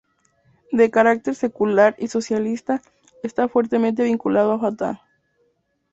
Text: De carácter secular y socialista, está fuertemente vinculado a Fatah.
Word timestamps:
De 0.71 0.89
carácter 0.89 1.35
secular 1.35 1.95
y 1.99 2.07
socialista, 2.07 2.81
está 3.21 3.47
fuertemente 3.47 4.01
vinculado 4.01 4.53
a 4.53 4.59
Fatah. 4.59 5.03